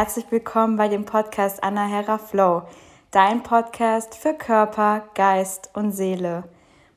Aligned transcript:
Herzlich 0.00 0.26
willkommen 0.30 0.76
bei 0.76 0.86
dem 0.86 1.04
Podcast 1.04 1.60
Anna 1.64 1.84
Hera 1.84 2.18
Flow, 2.18 2.62
dein 3.10 3.42
Podcast 3.42 4.14
für 4.14 4.32
Körper, 4.32 5.02
Geist 5.16 5.70
und 5.74 5.90
Seele. 5.90 6.44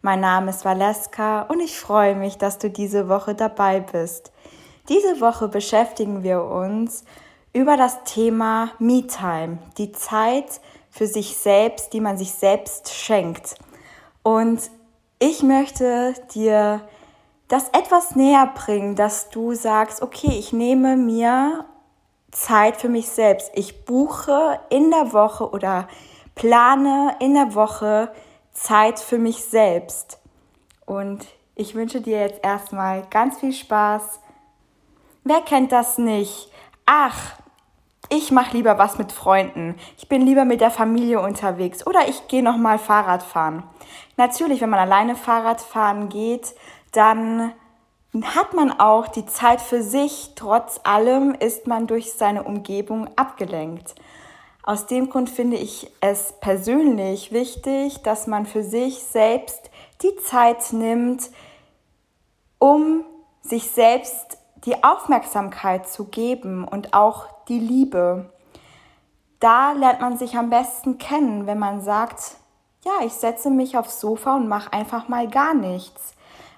Mein 0.04 0.20
Name 0.20 0.52
ist 0.52 0.66
Valeska 0.66 1.41
und 1.41 1.61
ich 1.61 1.79
freue 1.79 2.13
mich, 2.13 2.38
dass 2.38 2.59
du 2.59 2.70
diese 2.70 3.09
Woche 3.09 3.34
dabei 3.34 3.79
bist. 3.79 4.31
Diese 4.88 5.20
Woche 5.20 5.48
beschäftigen 5.48 6.21
wir 6.21 6.43
uns 6.43 7.03
über 7.53 7.75
das 7.75 8.03
Thema 8.03 8.70
Me-Time, 8.77 9.58
die 9.80 9.91
Zeit 9.94 10.61
für 10.91 11.08
sich 11.08 11.38
selbst, 11.38 11.94
die 11.94 12.02
man 12.02 12.20
sich 12.20 12.33
selbst 12.33 12.94
schenkt. 12.94 13.55
Und 14.22 14.70
ich 15.17 15.41
möchte 15.41 16.13
dir 16.36 16.81
das 17.47 17.67
etwas 17.70 18.16
näher 18.16 18.52
bringen, 18.53 18.95
dass 18.95 19.31
du 19.31 19.55
sagst, 19.55 20.03
okay, 20.03 20.38
ich 20.38 20.53
nehme 20.53 20.97
mir 20.97 21.66
Zeit 22.31 22.77
für 22.77 22.90
mich 22.90 23.09
selbst. 23.09 23.52
Ich 23.55 23.85
buche 23.85 24.59
in 24.70 24.89
der 24.89 25.13
Woche 25.13 25.49
oder 25.49 25.88
plane 26.35 27.16
in 27.20 27.34
der 27.34 27.53
Woche 27.55 28.12
Zeit 28.53 28.99
für 28.99 29.17
mich 29.17 29.44
selbst. 29.44 30.20
Und 30.86 31.25
ich 31.55 31.75
wünsche 31.75 32.02
dir 32.02 32.22
jetzt 32.22 32.44
erstmal 32.44 33.03
ganz 33.09 33.39
viel 33.39 33.53
Spaß. 33.53 34.20
Wer 35.23 35.41
kennt 35.41 35.72
das 35.72 35.98
nicht? 35.98 36.52
Ach, 36.86 37.36
ich 38.09 38.31
mache 38.31 38.58
lieber 38.58 38.77
was 38.77 38.98
mit 38.98 39.11
Freunden. 39.11 39.75
Ich 39.98 40.09
bin 40.09 40.25
lieber 40.25 40.44
mit 40.44 40.59
der 40.59 40.72
Familie 40.72 41.22
unterwegs 41.22 41.86
oder 41.86 42.09
ich 42.09 42.27
gehe 42.27 42.44
noch 42.44 42.58
mal 42.58 42.80
Fahrrad 42.80 43.23
fahren. 43.23 43.64
Natürlich, 44.17 44.61
wenn 44.61 44.70
man 44.70 44.80
alleine 44.80 45.16
Fahrrad 45.16 45.61
fahren 45.61 46.09
geht, 46.09 46.53
dann 46.92 47.53
hat 48.14 48.54
man 48.54 48.72
auch 48.72 49.08
die 49.08 49.26
Zeit 49.26 49.62
für 49.62 49.81
sich. 49.81 50.31
Trotz 50.36 50.81
allem 50.84 51.34
ist 51.34 51.67
man 51.67 51.88
durch 51.88 52.14
seine 52.14 52.44
Umgebung 52.44 53.09
abgelenkt. 53.16 53.95
Aus 54.64 54.86
dem 54.86 55.09
Grund 55.09 55.30
finde 55.30 55.58
ich 55.58 55.90
es 56.02 56.34
persönlich 56.39 57.32
wichtig, 57.32 58.04
dass 58.04 58.28
man 58.28 58.45
für 58.45 58.64
sich 58.64 59.04
selbst 59.04 59.72
die 60.04 60.16
Zeit 60.17 60.72
nimmt, 60.72 61.30
um 62.59 63.04
sich 63.42 63.72
selbst 63.72 64.38
die 64.66 64.84
Aufmerksamkeit 64.84 65.88
zu 65.88 66.06
geben 66.06 66.67
und 66.67 66.94
auch 66.94 67.26
die 67.48 67.59
Liebe. 67.59 68.32
Da 69.39 69.72
lernt 69.72 70.02
man 70.02 70.17
sich 70.17 70.36
am 70.38 70.52
besten 70.52 71.00
kennen, 71.00 71.48
wenn 71.48 71.58
man 71.58 71.82
sagt, 71.82 72.36
ja, 72.86 72.92
ich 73.04 73.14
setze 73.14 73.50
mich 73.50 73.78
aufs 73.78 74.00
Sofa 74.00 74.36
und 74.36 74.48
mache 74.48 74.73
einfach 74.73 75.08
mal 75.08 75.28
gar 75.28 75.56
nichts. 75.56 76.14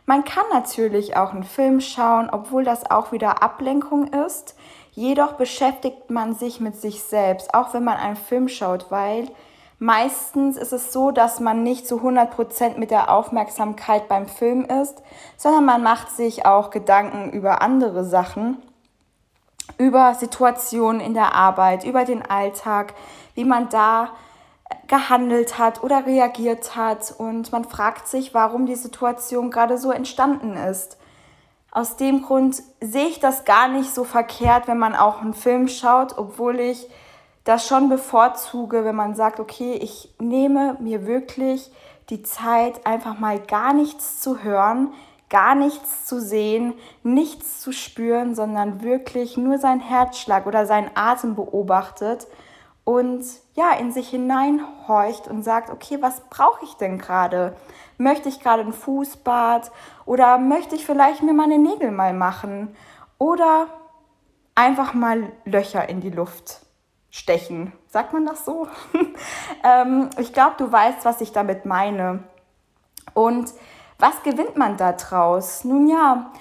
Man 0.06 0.26
kann 0.26 0.44
natürlich 0.52 1.16
auch 1.16 1.32
einen 1.32 1.44
Film 1.44 1.80
schauen, 1.80 2.30
obwohl 2.30 2.66
das 2.66 2.90
auch 2.92 3.12
wieder 3.12 3.42
Ablenkung 3.42 4.08
ist. 4.08 4.56
Jedoch 4.92 5.34
beschäftigt 5.34 6.12
man 6.12 6.36
sich 6.36 6.60
mit 6.60 6.76
sich 6.76 7.04
selbst, 7.04 7.54
auch 7.54 7.74
wenn 7.74 7.84
man 7.84 7.98
einen 7.98 8.18
Film 8.18 8.48
schaut, 8.48 8.92
weil 8.92 9.30
meistens 9.80 10.58
ist 10.58 10.74
es 10.74 10.94
so, 10.94 11.12
dass 11.12 11.40
man 11.40 11.64
nicht 11.64 11.88
zu 11.88 11.98
100% 11.98 12.78
mit 12.78 12.92
der 12.92 13.10
Aufmerksamkeit 13.10 14.08
beim 14.08 14.28
Film 14.28 14.66
ist, 14.66 15.02
sondern 15.38 15.66
man 15.66 15.84
macht 15.84 16.12
sich 16.12 16.46
auch 16.46 16.70
Gedanken 16.70 17.32
über 17.32 17.62
andere 17.62 18.04
Sachen, 18.04 18.58
über 19.78 20.14
Situationen 20.16 21.02
in 21.02 21.14
der 21.14 21.34
Arbeit, 21.34 21.86
über 21.86 22.06
den 22.06 22.22
Alltag, 22.22 22.94
wie 23.36 23.46
man 23.46 23.70
da 23.70 24.10
gehandelt 24.88 25.58
hat 25.58 25.84
oder 25.84 26.06
reagiert 26.06 26.76
hat 26.76 27.14
und 27.18 27.52
man 27.52 27.64
fragt 27.66 28.08
sich, 28.08 28.34
warum 28.34 28.66
die 28.66 28.76
Situation 28.76 29.52
gerade 29.52 29.78
so 29.78 29.92
entstanden 29.92 30.56
ist. 30.56 30.98
Aus 31.72 31.96
dem 31.96 32.22
Grund 32.22 32.62
sehe 32.82 33.08
ich 33.08 33.20
das 33.20 33.46
gar 33.46 33.68
nicht 33.68 33.94
so 33.94 34.04
verkehrt, 34.04 34.68
wenn 34.68 34.78
man 34.78 34.96
auch 34.96 35.22
einen 35.22 35.34
Film 35.34 35.68
schaut, 35.68 36.18
obwohl 36.18 36.60
ich 36.60 36.88
das 37.44 37.68
schon 37.68 37.90
bevorzuge, 37.90 38.86
wenn 38.86 38.96
man 38.96 39.16
sagt, 39.16 39.40
okay, 39.40 39.74
ich 39.74 40.14
nehme 40.20 40.78
mir 40.80 41.08
wirklich 41.08 41.72
die 42.10 42.22
Zeit, 42.22 42.86
einfach 42.86 43.18
mal 43.20 43.40
gar 43.40 43.74
nichts 43.74 44.22
zu 44.22 44.44
hören, 44.44 44.94
gar 45.30 45.56
nichts 45.56 46.06
zu 46.06 46.22
sehen, 46.22 46.74
nichts 47.02 47.60
zu 47.60 47.72
spüren, 47.72 48.36
sondern 48.36 48.84
wirklich 48.84 49.36
nur 49.36 49.58
seinen 49.58 49.80
Herzschlag 49.80 50.46
oder 50.46 50.66
seinen 50.66 50.92
Atem 50.94 51.36
beobachtet 51.36 52.28
und 52.84 53.24
ja, 53.56 53.74
in 53.74 53.92
sich 53.92 54.10
hineinhorcht 54.10 55.28
und 55.28 55.44
sagt, 55.44 55.70
okay, 55.70 55.98
was 56.02 56.22
brauche 56.30 56.64
ich 56.66 56.74
denn 56.76 56.98
gerade? 56.98 57.56
Möchte 57.98 58.30
ich 58.30 58.40
gerade 58.40 58.64
ein 58.64 58.74
Fußbad 58.74 59.72
oder 60.06 60.38
möchte 60.38 60.76
ich 60.76 60.86
vielleicht 60.86 61.22
mir 61.22 61.34
meine 61.34 61.60
Nägel 61.60 61.92
mal 61.92 62.14
machen 62.14 62.76
oder 63.20 63.68
einfach 64.56 64.94
mal 64.94 65.32
Löcher 65.46 65.88
in 65.88 66.02
die 66.02 66.10
Luft 66.10 66.62
stechen. 67.12 67.74
Sagt 67.88 68.12
man 68.12 68.26
das 68.26 68.44
so? 68.44 68.68
ähm, 69.64 70.10
ich 70.18 70.34
glaube, 70.34 70.56
du 70.58 70.72
weißt, 70.72 71.06
was 71.06 71.22
ich 71.22 71.32
damit 71.32 71.66
meine. 71.66 72.24
Und 73.14 73.54
was 74.00 74.24
gewinnt 74.24 74.58
man 74.58 74.78
da 74.78 74.94
draus? 74.94 75.64
Nun 75.64 75.88
ja, 75.88 76.32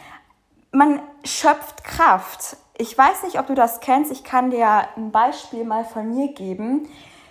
man 0.73 1.01
schöpft 1.25 1.85
Kraft 1.85 2.57
ich 2.83 2.99
weiß 2.99 3.23
nicht, 3.23 3.39
ob 3.39 3.47
du 3.47 3.55
das 3.55 3.79
kennst. 3.79 4.11
Ich 4.11 4.25
kann 4.25 4.51
dir 4.51 4.89
ein 4.97 5.13
Beispiel 5.13 5.65
mal 5.65 5.85
von 5.85 6.13
mir 6.13 6.33
geben. 6.33 6.89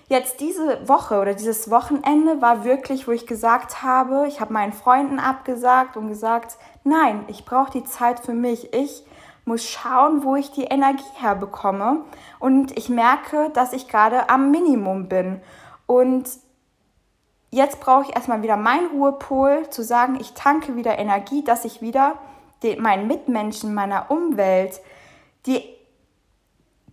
Jetzt 0.08 0.40
diese 0.40 0.88
Woche 0.88 1.20
oder 1.20 1.34
dieses 1.34 1.70
Wochenende 1.70 2.42
war 2.42 2.64
wirklich, 2.64 3.06
wo 3.06 3.12
ich 3.12 3.28
gesagt 3.28 3.84
habe, 3.84 4.26
ich 4.30 4.40
habe 4.40 4.54
meinen 4.54 4.72
Freunden 4.72 5.20
abgesagt 5.20 5.98
und 5.98 6.08
gesagt, 6.08 6.58
nein, 6.86 7.26
ich 7.28 7.44
brauche 7.44 7.70
die 7.70 7.84
Zeit 7.84 8.22
für 8.22 8.34
mich. 8.34 8.74
Ich 8.74 9.04
muss 9.44 9.66
schauen, 9.66 10.24
wo 10.24 10.38
ich 10.38 10.52
die 10.52 10.64
Energie 10.64 11.04
herbekomme. 11.16 12.06
Und 12.40 12.78
ich 12.78 12.88
merke, 12.88 13.50
dass 13.54 13.74
ich 13.74 13.90
gerade 13.90 14.30
am 14.30 14.52
Minimum 14.52 15.10
bin. 15.10 15.42
Und 15.86 16.30
jetzt 17.50 17.82
brauche 17.82 18.04
ich 18.04 18.16
erstmal 18.16 18.42
wieder 18.42 18.56
meinen 18.56 18.88
Ruhepol, 18.88 19.70
zu 19.70 19.84
sagen, 19.84 20.18
ich 20.22 20.34
tanke 20.34 20.78
wieder 20.78 20.98
Energie, 20.98 21.44
dass 21.44 21.66
ich 21.66 21.82
wieder 21.82 22.16
den, 22.64 22.82
meinen 22.82 23.08
Mitmenschen, 23.08 23.74
meiner 23.74 24.10
Umwelt, 24.12 24.80
die 25.46 25.64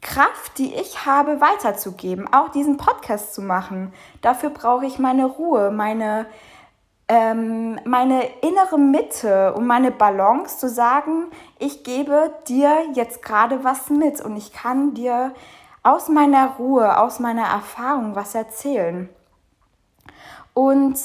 Kraft, 0.01 0.59
die 0.59 0.75
ich 0.75 1.07
habe, 1.07 1.41
weiterzugeben, 1.41 2.33
auch 2.33 2.51
diesen 2.51 2.77
Podcast 2.77 3.35
zu 3.35 3.43
machen. 3.43 3.93
Dafür 4.23 4.51
brauche 4.51 4.87
ich 4.87 4.99
meine 4.99 5.27
Ruhe, 5.27 5.71
meine, 5.71 6.27
ähm, 7.09 7.81
meine 7.85 8.25
innere 8.43 8.79
Mitte 8.79 9.55
und 9.55 9.67
meine 9.67 9.91
Balance 9.91 10.59
zu 10.59 10.69
sagen, 10.69 11.27
ich 11.59 11.83
gebe 11.83 12.33
dir 12.47 12.91
jetzt 12.95 13.23
gerade 13.23 13.65
was 13.65 13.91
mit 13.91 14.21
und 14.21 14.37
ich 14.37 14.53
kann 14.53 14.95
dir 14.95 15.35
aus 15.83 16.09
meiner 16.09 16.57
Ruhe, 16.59 16.99
aus 16.99 17.19
meiner 17.19 17.47
Erfahrung 17.47 18.15
was 18.15 18.35
erzählen. 18.35 19.09
Und 20.55 20.99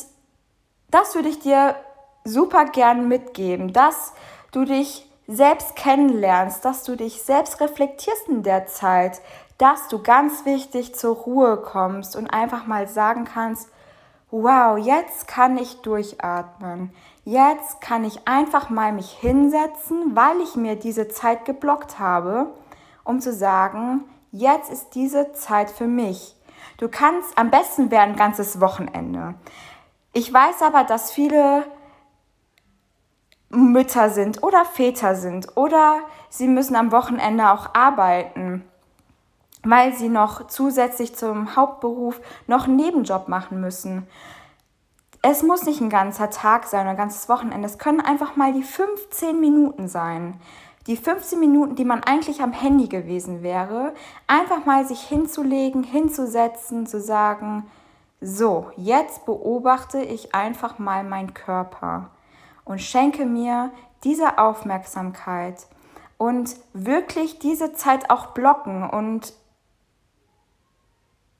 das 0.89 1.15
würde 1.15 1.29
ich 1.29 1.39
dir 1.39 1.75
super 2.23 2.65
gern 2.65 3.07
mitgeben, 3.07 3.73
dass 3.73 4.13
du 4.51 4.65
dich 4.65 5.09
selbst 5.27 5.75
kennenlernst, 5.75 6.65
dass 6.65 6.83
du 6.83 6.95
dich 6.95 7.21
selbst 7.21 7.61
reflektierst 7.61 8.27
in 8.27 8.43
der 8.43 8.67
Zeit, 8.67 9.21
dass 9.57 9.87
du 9.87 10.01
ganz 10.01 10.45
wichtig 10.45 10.95
zur 10.95 11.15
Ruhe 11.15 11.57
kommst 11.57 12.15
und 12.15 12.27
einfach 12.27 12.65
mal 12.67 12.87
sagen 12.87 13.25
kannst, 13.25 13.69
wow, 14.31 14.77
jetzt 14.77 15.27
kann 15.27 15.57
ich 15.57 15.81
durchatmen. 15.81 16.91
Jetzt 17.23 17.79
kann 17.79 18.03
ich 18.03 18.27
einfach 18.27 18.69
mal 18.69 18.91
mich 18.91 19.11
hinsetzen, 19.11 20.15
weil 20.15 20.41
ich 20.41 20.55
mir 20.55 20.75
diese 20.75 21.07
Zeit 21.07 21.45
geblockt 21.45 21.99
habe, 21.99 22.47
um 23.03 23.21
zu 23.21 23.31
sagen, 23.31 24.03
jetzt 24.31 24.71
ist 24.71 24.95
diese 24.95 25.33
Zeit 25.33 25.69
für 25.69 25.87
mich. 25.87 26.35
Du 26.77 26.89
kannst 26.89 27.37
am 27.37 27.51
besten 27.51 27.91
wäre 27.91 28.01
ein 28.01 28.15
ganzes 28.15 28.59
Wochenende. 28.59 29.35
Ich 30.11 30.33
weiß 30.33 30.63
aber, 30.63 30.83
dass 30.83 31.11
viele 31.11 31.63
Mütter 33.53 34.09
sind 34.09 34.43
oder 34.43 34.65
Väter 34.65 35.15
sind 35.15 35.55
oder 35.55 35.99
sie 36.29 36.47
müssen 36.47 36.75
am 36.75 36.91
Wochenende 36.91 37.51
auch 37.51 37.73
arbeiten, 37.73 38.63
weil 39.63 39.93
sie 39.93 40.09
noch 40.09 40.47
zusätzlich 40.47 41.15
zum 41.15 41.55
Hauptberuf 41.55 42.19
noch 42.47 42.65
einen 42.65 42.75
Nebenjob 42.75 43.27
machen 43.27 43.61
müssen. 43.61 44.07
Es 45.21 45.41
muss 45.41 45.63
nicht 45.65 45.79
ein 45.79 45.89
ganzer 45.89 46.29
Tag 46.29 46.65
sein 46.65 46.81
oder 46.81 46.91
ein 46.91 46.97
ganzes 46.97 47.29
Wochenende. 47.29 47.65
Es 47.65 47.77
können 47.77 48.01
einfach 48.01 48.35
mal 48.35 48.51
die 48.51 48.63
15 48.63 49.39
Minuten 49.39 49.87
sein. 49.87 50.39
Die 50.87 50.97
15 50.97 51.39
Minuten, 51.39 51.75
die 51.75 51.85
man 51.85 52.03
eigentlich 52.03 52.41
am 52.41 52.51
Handy 52.51 52.89
gewesen 52.89 53.41
wäre, 53.41 53.93
einfach 54.27 54.65
mal 54.65 54.85
sich 54.85 54.99
hinzulegen, 54.99 55.83
hinzusetzen, 55.83 56.85
zu 56.87 56.99
sagen, 56.99 57.65
so, 58.19 58.71
jetzt 58.75 59.25
beobachte 59.25 60.01
ich 60.01 60.35
einfach 60.35 60.77
mal 60.79 61.05
meinen 61.05 61.33
Körper 61.33 62.09
und 62.65 62.81
schenke 62.81 63.25
mir 63.25 63.71
diese 64.03 64.37
Aufmerksamkeit 64.37 65.67
und 66.17 66.55
wirklich 66.73 67.39
diese 67.39 67.73
Zeit 67.73 68.09
auch 68.09 68.27
blocken 68.27 68.89
und 68.89 69.33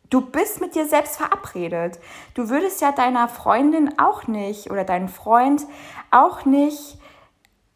du 0.09 0.21
bist 0.21 0.61
mit 0.61 0.75
dir 0.75 0.85
selbst 0.85 1.17
verabredet. 1.17 1.99
Du 2.33 2.49
würdest 2.49 2.81
ja 2.81 2.91
deiner 2.91 3.27
Freundin 3.27 3.97
auch 3.97 4.27
nicht 4.27 4.69
oder 4.69 4.83
deinen 4.83 5.09
Freund 5.09 5.65
auch 6.11 6.45
nicht 6.45 6.99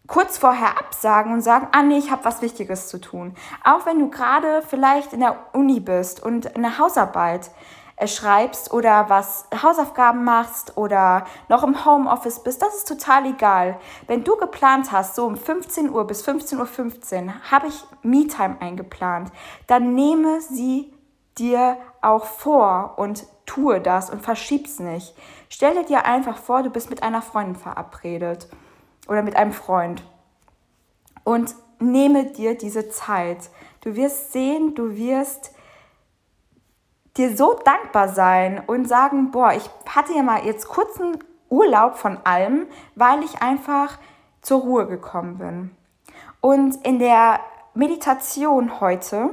kurz 0.08 0.38
vorher 0.38 0.78
absagen 0.78 1.34
und 1.34 1.42
sagen, 1.42 1.68
ah 1.74 1.84
nee, 1.84 1.98
ich 1.98 2.12
habe 2.12 2.26
was 2.26 2.42
Wichtiges 2.42 2.88
zu 2.88 3.00
tun. 3.00 3.36
Auch 3.64 3.86
wenn 3.86 4.00
du 4.00 4.10
gerade 4.10 4.62
vielleicht 4.62 5.14
in 5.14 5.20
der 5.20 5.38
Uni 5.54 5.80
bist 5.80 6.24
und 6.24 6.56
eine 6.56 6.78
Hausarbeit 6.78 7.52
schreibst 8.06 8.72
oder 8.72 9.10
was 9.10 9.48
Hausaufgaben 9.64 10.24
machst 10.24 10.78
oder 10.78 11.26
noch 11.50 11.64
im 11.64 11.84
Homeoffice 11.84 12.44
bist, 12.44 12.62
das 12.62 12.76
ist 12.76 12.88
total 12.88 13.26
egal. 13.26 13.80
Wenn 14.06 14.24
du 14.24 14.36
geplant 14.36 14.92
hast, 14.92 15.16
so 15.16 15.26
um 15.26 15.36
15 15.36 15.90
Uhr 15.90 16.06
bis 16.06 16.24
15.15 16.24 16.60
Uhr 16.60 16.66
15, 16.68 17.52
habe 17.52 17.68
ich 17.68 17.84
Me-Time 18.04 18.58
eingeplant, 18.60 19.32
dann 19.66 19.96
nehme 19.96 20.42
sie 20.42 20.94
dir 21.40 21.78
auch 22.02 22.26
vor 22.26 22.94
und 22.98 23.26
tue 23.48 23.82
das 23.82 24.12
und 24.12 24.22
verschieb's 24.22 24.80
nicht. 24.80 25.16
Stelle 25.50 25.84
dir 25.84 26.06
einfach 26.06 26.38
vor, 26.38 26.62
du 26.62 26.70
bist 26.70 26.90
mit 26.90 27.02
einer 27.02 27.24
Freundin 27.24 27.56
verabredet 27.56 28.48
oder 29.08 29.24
mit 29.24 29.36
einem 29.36 29.54
Freund 29.54 30.04
und 31.24 31.56
nehme 31.80 32.26
dir 32.26 32.58
diese 32.58 32.90
Zeit. 32.90 33.50
Du 33.82 33.96
wirst 33.96 34.34
sehen, 34.34 34.76
du 34.76 34.96
wirst 34.98 35.52
dir 37.18 37.36
so 37.36 37.60
dankbar 37.64 38.10
sein 38.10 38.62
und 38.66 38.88
sagen, 38.88 39.32
boah, 39.32 39.54
ich 39.54 39.70
hatte 39.88 40.14
ja 40.14 40.24
mal 40.24 40.46
jetzt 40.46 40.68
kurzen 40.68 41.18
Urlaub 41.50 41.96
von 41.96 42.18
allem, 42.24 42.68
weil 42.96 43.24
ich 43.24 43.42
einfach 43.42 43.98
zur 44.42 44.62
Ruhe 44.62 44.88
gekommen 44.88 45.38
bin. 45.38 45.72
Und 46.42 46.86
in 46.86 47.00
der 47.00 47.40
Meditation 47.74 48.80
heute 48.80 49.30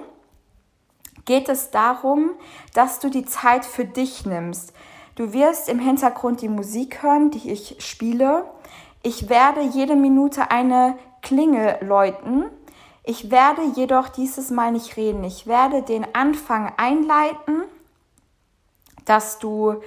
geht 1.24 1.48
es 1.48 1.70
darum, 1.70 2.30
dass 2.74 2.98
du 2.98 3.08
die 3.08 3.24
Zeit 3.24 3.64
für 3.64 3.84
dich 3.84 4.26
nimmst. 4.26 4.72
Du 5.14 5.32
wirst 5.32 5.68
im 5.68 5.78
Hintergrund 5.78 6.42
die 6.42 6.48
Musik 6.48 7.02
hören, 7.02 7.30
die 7.30 7.50
ich 7.50 7.76
spiele. 7.78 8.44
Ich 9.02 9.28
werde 9.28 9.60
jede 9.62 9.96
Minute 9.96 10.50
eine 10.50 10.98
Klingel 11.22 11.78
läuten. 11.80 12.46
Ich 13.04 13.30
werde 13.30 13.62
jedoch 13.76 14.08
dieses 14.08 14.50
Mal 14.50 14.72
nicht 14.72 14.96
reden. 14.96 15.24
Ich 15.24 15.46
werde 15.46 15.82
den 15.82 16.06
Anfang 16.14 16.72
einleiten, 16.76 17.62
dass 19.04 19.38
du 19.38 19.80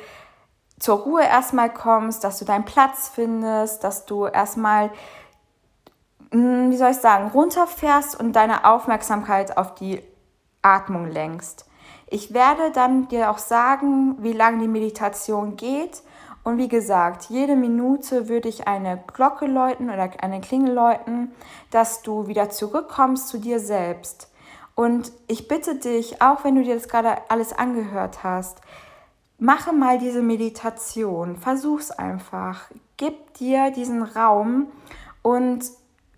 zur 0.79 0.99
Ruhe 0.99 1.23
erstmal 1.23 1.73
kommst, 1.73 2.23
dass 2.23 2.39
du 2.39 2.45
deinen 2.45 2.65
Platz 2.65 3.09
findest, 3.13 3.83
dass 3.83 4.05
du 4.05 4.25
erstmal, 4.25 4.91
hm, 6.31 6.71
wie 6.71 6.77
soll 6.77 6.91
ich 6.91 6.97
sagen, 6.97 7.29
runterfährst 7.29 8.19
und 8.19 8.33
deine 8.33 8.65
Aufmerksamkeit 8.65 9.57
auf 9.57 9.75
die 9.75 10.03
Atmung 10.61 11.09
lenkst. 11.09 11.65
Ich 12.09 12.33
werde 12.33 12.71
dann 12.71 13.07
dir 13.07 13.31
auch 13.31 13.37
sagen, 13.37 14.15
wie 14.19 14.33
lange 14.33 14.59
die 14.59 14.67
Meditation 14.67 15.57
geht. 15.57 16.03
Und 16.43 16.57
wie 16.57 16.69
gesagt, 16.69 17.25
jede 17.25 17.57
Minute 17.57 18.29
würde 18.29 18.47
ich 18.47 18.69
eine 18.69 19.03
Glocke 19.13 19.47
läuten 19.47 19.89
oder 19.89 20.09
eine 20.21 20.39
Klingel 20.39 20.73
läuten, 20.73 21.33
dass 21.71 22.03
du 22.03 22.27
wieder 22.27 22.49
zurückkommst 22.49 23.27
zu 23.27 23.37
dir 23.37 23.59
selbst. 23.59 24.31
Und 24.73 25.11
ich 25.27 25.49
bitte 25.49 25.75
dich, 25.75 26.21
auch 26.21 26.45
wenn 26.45 26.55
du 26.55 26.63
dir 26.63 26.75
das 26.75 26.87
gerade 26.87 27.17
alles 27.27 27.51
angehört 27.51 28.23
hast, 28.23 28.61
mache 29.37 29.73
mal 29.73 29.99
diese 29.99 30.21
Meditation, 30.21 31.35
versuch's 31.35 31.91
einfach, 31.91 32.71
gib 32.97 33.35
dir 33.35 33.71
diesen 33.71 34.01
Raum 34.03 34.67
und 35.21 35.63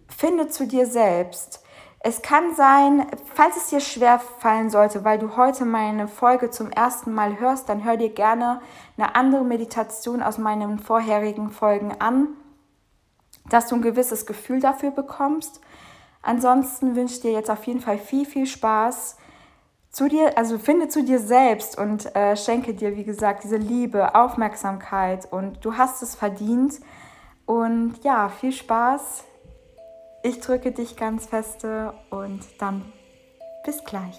finde 0.07 0.47
zu 0.47 0.65
dir 0.65 0.85
selbst. 0.85 1.63
Es 2.01 2.21
kann 2.21 2.55
sein, 2.55 3.05
falls 3.33 3.57
es 3.57 3.67
dir 3.67 3.81
schwer 3.81 4.19
fallen 4.19 4.69
sollte, 4.69 5.03
weil 5.03 5.19
du 5.19 5.35
heute 5.35 5.65
meine 5.65 6.07
Folge 6.07 6.49
zum 6.49 6.71
ersten 6.71 7.13
Mal 7.13 7.39
hörst, 7.41 7.67
dann 7.67 7.83
hör 7.83 7.97
dir 7.97 8.09
gerne 8.09 8.61
eine 8.97 9.15
andere 9.15 9.43
Meditation 9.43 10.23
aus 10.23 10.37
meinen 10.37 10.79
vorherigen 10.79 11.49
Folgen 11.49 11.91
an, 11.99 12.29
dass 13.49 13.67
du 13.67 13.75
ein 13.75 13.81
gewisses 13.81 14.25
Gefühl 14.25 14.61
dafür 14.61 14.91
bekommst. 14.91 15.59
Ansonsten 16.21 16.95
wünsche 16.95 17.15
ich 17.15 17.21
dir 17.21 17.31
jetzt 17.31 17.49
auf 17.49 17.65
jeden 17.65 17.81
Fall 17.81 17.97
viel, 17.97 18.25
viel 18.25 18.45
Spaß 18.45 19.17
zu 19.91 20.07
dir, 20.07 20.37
also 20.37 20.57
finde 20.59 20.87
zu 20.87 21.03
dir 21.03 21.19
selbst 21.19 21.77
und 21.77 22.15
äh, 22.15 22.35
schenke 22.37 22.73
dir, 22.73 22.95
wie 22.95 23.03
gesagt, 23.03 23.43
diese 23.43 23.57
Liebe, 23.57 24.15
Aufmerksamkeit 24.15 25.31
und 25.31 25.65
du 25.65 25.77
hast 25.77 26.03
es 26.03 26.15
verdient. 26.15 26.79
Und 27.45 28.03
ja, 28.03 28.29
viel 28.29 28.51
Spaß. 28.51 29.23
Ich 30.21 30.39
drücke 30.39 30.71
dich 30.71 30.95
ganz 30.95 31.25
feste 31.25 31.93
und 32.11 32.41
dann 32.59 32.91
bis 33.65 33.83
gleich. 33.83 34.17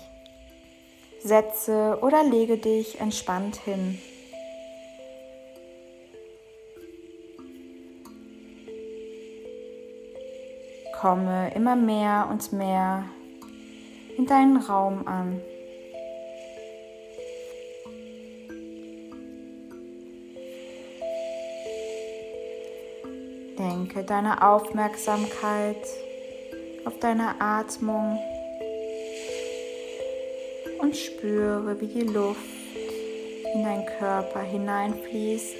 Setze 1.22 1.98
oder 2.00 2.24
lege 2.24 2.56
dich 2.56 3.00
entspannt 3.00 3.56
hin. 3.56 3.98
Komme 11.00 11.54
immer 11.54 11.76
mehr 11.76 12.28
und 12.30 12.52
mehr 12.52 13.04
in 14.16 14.26
deinen 14.26 14.56
Raum 14.56 15.06
an. 15.06 15.40
Lenke 23.60 24.04
deine 24.04 24.40
Aufmerksamkeit 24.40 25.86
auf 26.86 26.98
deine 26.98 27.38
Atmung 27.42 28.18
und 30.80 30.96
spüre, 30.96 31.78
wie 31.78 31.86
die 31.86 32.04
Luft 32.04 32.40
in 33.52 33.62
deinen 33.62 33.84
Körper 33.98 34.40
hineinfließt. 34.40 35.56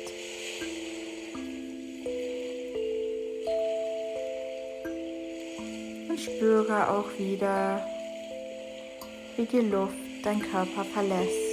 Und 6.08 6.19
spüre 6.19 6.88
auch 6.88 7.19
wieder, 7.19 7.87
wie 9.37 9.44
die 9.44 9.69
Luft 9.69 9.94
deinen 10.25 10.41
Körper 10.41 10.85
verlässt. 10.94 11.50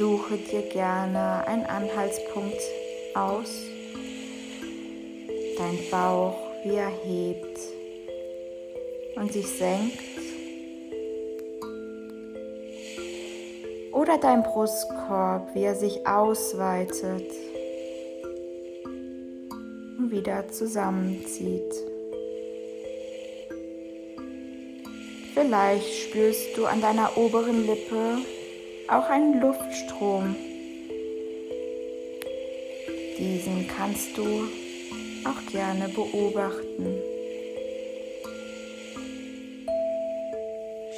Suche 0.00 0.38
dir 0.38 0.62
gerne 0.62 1.46
einen 1.46 1.66
Anhaltspunkt 1.66 2.58
aus. 3.14 3.50
Dein 5.58 5.78
Bauch, 5.90 6.38
wie 6.64 6.76
er 6.76 6.88
hebt 6.88 7.58
und 9.16 9.30
sich 9.30 9.46
senkt. 9.46 10.00
Oder 13.92 14.16
dein 14.16 14.42
Brustkorb, 14.42 15.54
wie 15.54 15.64
er 15.64 15.74
sich 15.74 16.06
ausweitet 16.06 17.30
und 19.98 20.10
wieder 20.10 20.48
zusammenzieht. 20.48 21.74
Vielleicht 25.34 25.94
spürst 25.94 26.56
du 26.56 26.64
an 26.64 26.80
deiner 26.80 27.18
oberen 27.18 27.66
Lippe 27.66 28.20
auch 28.90 29.08
einen 29.08 29.40
Luftstrom. 29.40 30.34
Diesen 33.18 33.68
kannst 33.68 34.16
du 34.16 34.48
auch 35.24 35.52
gerne 35.52 35.88
beobachten. 35.88 36.96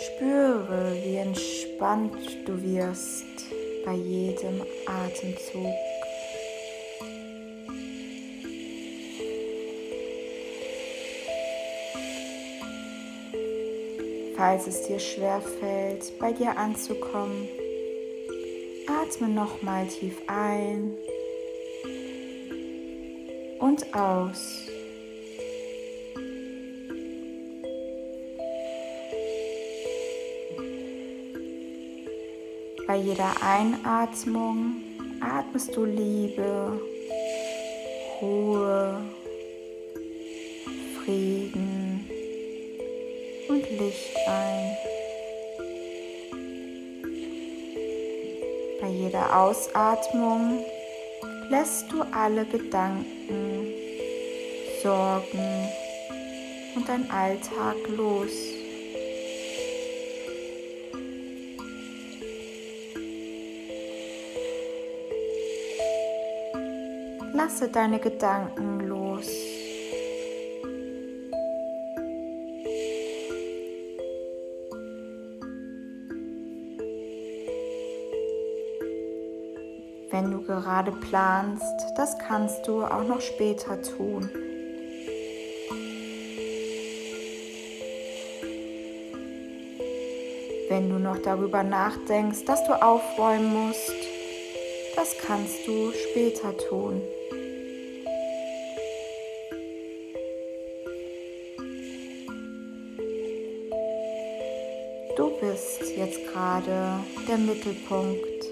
Spüre, 0.06 0.96
wie 1.04 1.16
entspannt 1.16 2.16
du 2.46 2.62
wirst 2.62 3.26
bei 3.84 3.94
jedem 3.94 4.62
Atemzug. 4.86 5.74
Falls 14.36 14.66
es 14.66 14.82
dir 14.86 14.98
schwerfällt, 14.98 16.18
bei 16.18 16.32
dir 16.32 16.56
anzukommen, 16.56 17.48
Atme 18.86 19.28
nochmal 19.28 19.86
tief 19.86 20.16
ein 20.26 20.96
und 23.58 23.94
aus. 23.94 24.66
Bei 32.86 32.96
jeder 32.96 33.32
Einatmung 33.42 34.82
atmest 35.20 35.74
du 35.74 35.84
Liebe, 35.84 36.80
Ruhe, 38.20 39.00
Frieden 41.02 42.06
und 43.48 43.70
Licht 43.78 44.16
ein. 44.26 44.91
Jeder 48.92 49.36
Ausatmung 49.36 50.64
lässt 51.48 51.90
du 51.90 52.02
alle 52.12 52.44
Gedanken, 52.44 53.72
Sorgen 54.82 55.68
und 56.76 56.88
dein 56.88 57.10
Alltag 57.10 57.76
los. 57.96 58.30
lasse 67.62 67.68
deine 67.68 67.98
Gedanken 67.98 68.80
los. 68.80 69.51
Gerade 80.42 80.92
planst, 80.92 81.64
das 81.96 82.18
kannst 82.18 82.66
du 82.66 82.84
auch 82.84 83.04
noch 83.04 83.20
später 83.20 83.80
tun. 83.82 84.28
Wenn 90.68 90.88
du 90.88 90.98
noch 90.98 91.18
darüber 91.18 91.62
nachdenkst, 91.62 92.44
dass 92.46 92.64
du 92.64 92.72
aufräumen 92.72 93.68
musst, 93.68 93.92
das 94.96 95.16
kannst 95.18 95.66
du 95.66 95.92
später 95.92 96.56
tun. 96.68 97.02
Du 105.16 105.30
bist 105.40 105.82
jetzt 105.96 106.20
gerade 106.32 107.00
der 107.28 107.38
Mittelpunkt. 107.38 108.51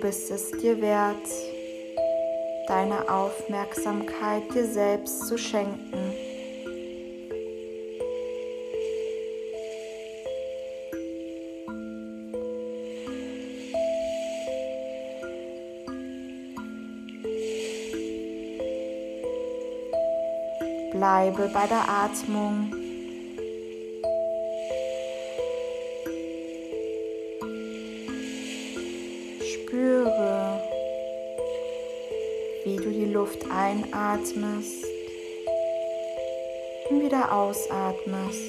Bist 0.00 0.30
es 0.30 0.50
dir 0.50 0.80
wert, 0.80 1.16
deine 2.68 3.08
Aufmerksamkeit 3.08 4.42
dir 4.54 4.66
selbst 4.66 5.26
zu 5.26 5.38
schenken. 5.38 6.14
Bleibe 20.92 21.50
bei 21.52 21.66
der 21.66 21.88
Atmung. 21.88 22.75
Luft 33.16 33.46
einatmest 33.50 34.84
und 36.90 37.02
wieder 37.02 37.32
ausatmest. 37.32 38.42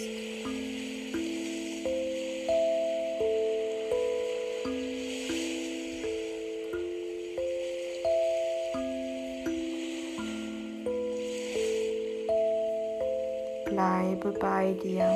Bleibe 13.67 14.33
bei 14.37 14.73
dir. 14.83 15.09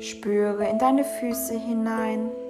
Spüre 0.00 0.68
in 0.68 0.78
deine 0.78 1.02
Füße 1.02 1.58
hinein, 1.58 2.30
in 2.30 2.47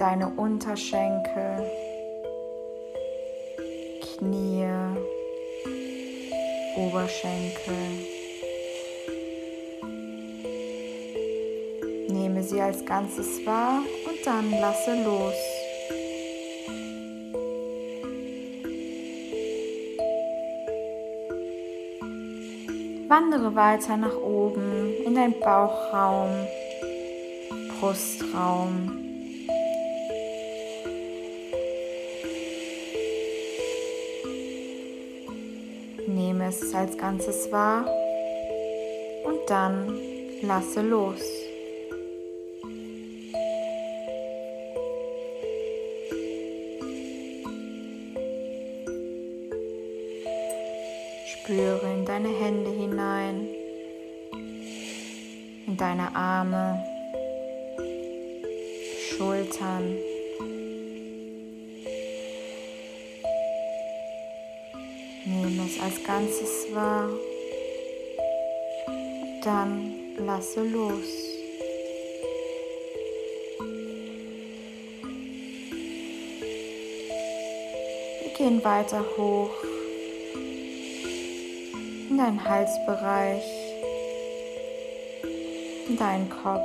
deine 0.00 0.28
Unterschenkel, 0.28 1.70
Knie, 4.00 4.66
Oberschenkel. 6.74 7.74
Nehme 12.08 12.42
sie 12.42 12.62
als 12.62 12.82
Ganzes 12.86 13.44
wahr 13.44 13.82
und 14.08 14.26
dann 14.26 14.50
lasse 14.52 15.04
los. 15.04 15.34
Wandere 23.08 23.54
weiter 23.54 23.98
nach 23.98 24.16
oben 24.16 24.94
in 25.04 25.14
deinen 25.14 25.38
Bauchraum, 25.40 26.30
Brustraum. 27.78 29.09
Nehme 36.50 36.62
es 36.64 36.74
als 36.74 36.98
Ganzes 36.98 37.52
wahr 37.52 37.86
und 39.24 39.38
dann 39.48 40.00
lasse 40.42 40.82
los. 40.82 41.20
Spüre 51.26 51.92
in 51.94 52.04
deine 52.04 52.28
Hände 52.28 52.70
hinein, 52.70 53.46
in 55.68 55.76
deine 55.76 56.16
Arme, 56.16 56.84
Schultern. 59.08 60.09
Nehme 65.50 65.66
es 65.66 65.80
als 65.82 66.04
Ganzes 66.04 66.72
wahr. 66.72 67.08
Dann 69.42 69.94
lasse 70.24 70.62
los. 70.62 71.08
Wir 78.22 78.32
gehen 78.38 78.62
weiter 78.62 79.04
hoch 79.16 79.50
in 82.10 82.16
deinen 82.16 82.44
Halsbereich, 82.44 83.42
in 85.88 85.96
deinen 85.96 86.30
Kopf, 86.30 86.62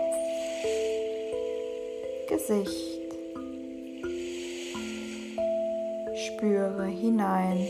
Gesicht. 2.28 3.00
Spüre 6.28 6.86
hinein. 6.86 7.66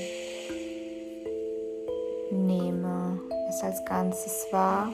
Als 3.66 3.84
Ganzes 3.84 4.48
wahr 4.52 4.94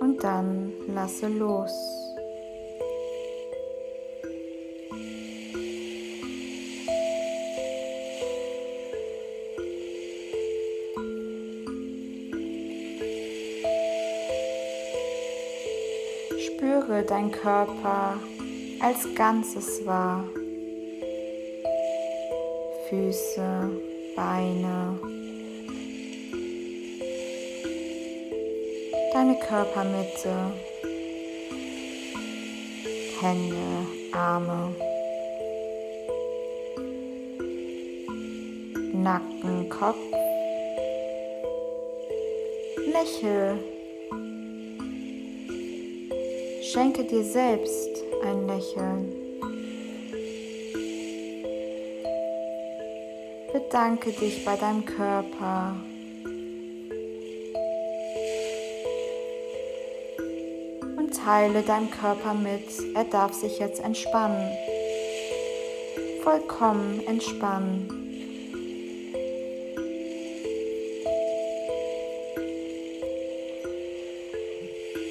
und 0.00 0.16
dann 0.22 0.72
lasse 0.86 1.28
los. 1.28 1.72
Spüre 16.46 17.04
dein 17.06 17.30
Körper 17.30 18.18
als 18.80 19.06
Ganzes 19.14 19.84
wahr. 19.84 20.24
Füße, 22.88 23.70
Beine, 24.16 24.98
deine 29.18 29.34
Körpermitte, 29.34 30.52
Hände, 33.20 33.56
Arme, 34.12 34.72
Nacken, 38.92 39.68
Kopf. 39.68 39.96
Lächel 42.92 43.58
Schenke 46.62 47.02
dir 47.02 47.24
selbst 47.24 47.90
ein 48.24 48.46
Lächeln. 48.46 49.12
Bedanke 53.52 54.12
dich 54.12 54.44
bei 54.44 54.54
deinem 54.54 54.84
Körper. 54.84 55.74
Teile 61.28 61.60
deinem 61.60 61.90
Körper 61.90 62.32
mit, 62.32 62.64
er 62.94 63.04
darf 63.04 63.34
sich 63.34 63.58
jetzt 63.58 63.80
entspannen. 63.80 64.50
Vollkommen 66.22 67.06
entspannen. 67.06 67.86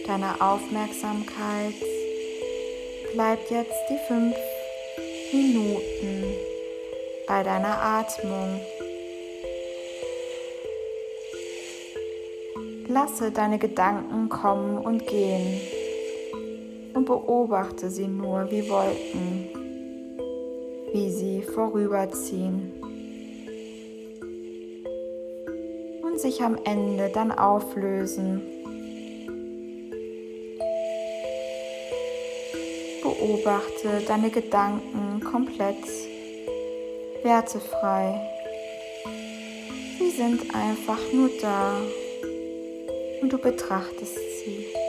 Deine 0.07 0.41
Aufmerksamkeit 0.41 1.75
bleibt 3.13 3.51
jetzt 3.51 3.77
die 3.87 3.99
fünf 4.07 4.35
Minuten 5.31 6.23
bei 7.27 7.43
deiner 7.43 7.79
Atmung. 7.79 8.59
Lasse 12.87 13.29
deine 13.29 13.59
Gedanken 13.59 14.29
kommen 14.29 14.79
und 14.79 15.05
gehen 15.05 15.61
und 16.97 17.05
beobachte 17.05 17.91
sie 17.91 18.07
nur 18.07 18.49
wie 18.49 18.67
Wolken, 18.67 19.49
wie 20.93 21.11
sie 21.11 21.43
vorüberziehen 21.43 22.73
und 26.01 26.19
sich 26.19 26.41
am 26.41 26.57
Ende 26.65 27.11
dann 27.13 27.31
auflösen. 27.31 28.41
Beobachte 33.03 34.01
deine 34.07 34.31
Gedanken 34.31 35.23
komplett 35.23 35.85
wertefrei. 37.21 38.19
Sie 39.99 40.09
sind 40.09 40.41
einfach 40.55 40.99
nur 41.13 41.29
da 41.39 41.79
und 43.21 43.31
du 43.31 43.37
betrachtest 43.37 44.15
sie. 44.15 44.86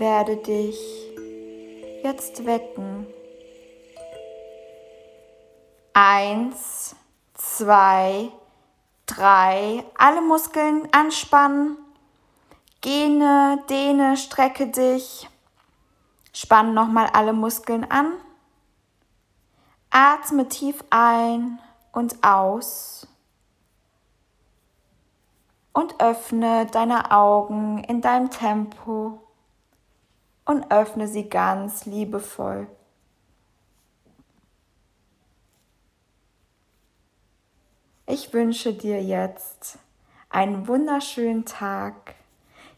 Werde 0.00 0.38
dich 0.38 0.80
jetzt 2.02 2.46
wecken. 2.46 3.06
Eins, 5.92 6.96
zwei, 7.34 8.30
drei. 9.04 9.84
Alle 9.96 10.22
Muskeln 10.22 10.88
anspannen. 10.92 11.76
Gene, 12.80 13.62
dehne, 13.68 14.16
strecke 14.16 14.68
dich. 14.68 15.28
Spann 16.32 16.72
nochmal 16.72 17.10
alle 17.12 17.34
Muskeln 17.34 17.88
an. 17.90 18.14
Atme 19.90 20.48
tief 20.48 20.82
ein 20.88 21.58
und 21.92 22.24
aus. 22.24 23.06
Und 25.74 26.00
öffne 26.00 26.66
deine 26.66 27.10
Augen 27.10 27.84
in 27.84 28.00
deinem 28.00 28.30
Tempo 28.30 29.19
und 30.50 30.72
öffne 30.72 31.06
sie 31.06 31.28
ganz 31.28 31.86
liebevoll. 31.86 32.66
Ich 38.08 38.32
wünsche 38.32 38.72
dir 38.72 39.00
jetzt 39.00 39.78
einen 40.28 40.66
wunderschönen 40.66 41.44
Tag, 41.44 42.16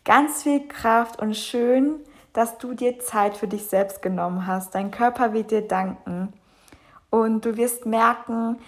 ganz 0.05 0.43
viel 0.43 0.69
Kraft 0.69 1.19
und 1.23 1.35
schön, 1.35 2.01
dass 2.35 2.59
du 2.59 2.75
dir 2.75 2.99
Zeit 2.99 3.39
für 3.39 3.49
dich 3.49 3.65
selbst 3.65 4.03
genommen 4.03 4.47
hast. 4.47 4.75
Dein 4.75 4.91
Körper 4.91 5.33
wird 5.33 5.51
dir 5.51 5.67
danken. 5.67 6.35
Und 7.09 7.47
du 7.47 7.57
wirst 7.57 7.87
merken, 7.87 8.59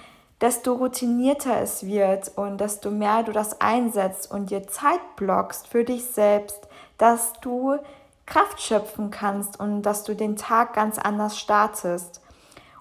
desto 0.41 0.73
routinierter 0.73 1.61
es 1.61 1.85
wird 1.85 2.33
und 2.37 2.59
desto 2.59 2.91
mehr 2.91 3.23
du 3.23 3.33
das 3.33 3.61
einsetzt 3.61 4.31
und 4.31 4.49
dir 4.49 4.67
Zeit 4.67 5.17
blockst 5.17 5.69
für 5.69 5.85
dich 5.85 6.07
selbst, 6.07 6.69
dass 6.97 7.35
du 7.43 7.79
Kraft 8.27 8.61
schöpfen 8.61 9.11
kannst 9.11 9.59
und 9.61 9.83
dass 9.83 10.05
du 10.05 10.15
den 10.15 10.37
Tag 10.37 10.73
ganz 10.75 10.99
anders 10.99 11.39
startest. 11.39 12.23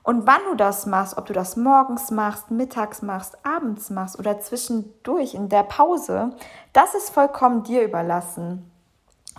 Und 0.04 0.28
wann 0.28 0.42
du 0.50 0.56
das 0.56 0.86
machst, 0.86 1.18
ob 1.18 1.26
du 1.26 1.34
das 1.34 1.56
morgens 1.56 2.12
machst, 2.12 2.52
mittags 2.52 3.02
machst, 3.02 3.38
abends 3.46 3.90
machst 3.90 4.20
oder 4.20 4.40
zwischendurch 4.42 5.34
in 5.34 5.48
der 5.48 5.64
Pause, 5.64 6.32
das 6.74 6.94
ist 6.94 7.10
vollkommen 7.10 7.64
dir 7.64 7.84
überlassen. 7.84 8.70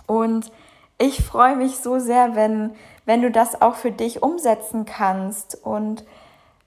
Und 0.07 0.51
ich 0.97 1.23
freue 1.23 1.55
mich 1.55 1.77
so 1.77 1.99
sehr, 1.99 2.35
wenn, 2.35 2.75
wenn 3.05 3.21
du 3.21 3.29
das 3.29 3.61
auch 3.61 3.75
für 3.75 3.91
dich 3.91 4.23
umsetzen 4.23 4.85
kannst 4.85 5.63
und 5.63 6.03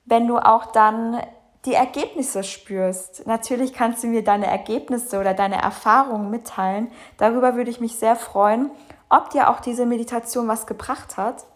wenn 0.05 0.29
du 0.29 0.39
auch 0.39 0.67
dann 0.67 1.21
die 1.65 1.75
Ergebnisse 1.75 2.45
spürst. 2.45 3.27
Natürlich 3.27 3.73
kannst 3.73 4.03
du 4.03 4.07
mir 4.07 4.23
deine 4.23 4.47
Ergebnisse 4.47 5.19
oder 5.19 5.35
deine 5.35 5.61
Erfahrungen 5.61 6.31
mitteilen. 6.31 6.91
Darüber 7.17 7.57
würde 7.57 7.71
ich 7.71 7.81
mich 7.81 7.97
sehr 7.97 8.17
freuen, 8.17 8.71
ob 9.09 9.31
dir 9.31 9.51
auch 9.51 9.61
diese 9.61 9.87
Meditation 9.87 10.49
was 10.49 10.67
gebracht 10.67 11.17
hat. 11.17 11.47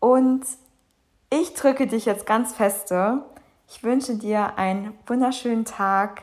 Und 0.00 0.44
ich 1.30 1.54
drücke 1.54 1.86
dich 1.86 2.06
jetzt 2.06 2.26
ganz 2.26 2.52
feste. 2.52 3.22
Ich 3.68 3.82
wünsche 3.82 4.16
dir 4.16 4.56
einen 4.56 4.94
wunderschönen 5.06 5.64
Tag. 5.64 6.22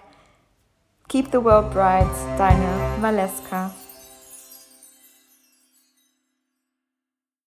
Keep 1.08 1.28
the 1.32 1.44
world 1.44 1.72
bright, 1.72 2.08
deine 2.38 2.68
Valeska. 3.00 3.72